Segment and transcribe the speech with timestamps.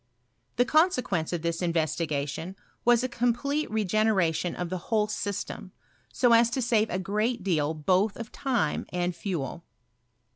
[0.55, 5.69] The consequence of this investigation was a complete regeneration of the whole syatero,
[6.11, 9.61] so as to save a great deal both of time and fiiel.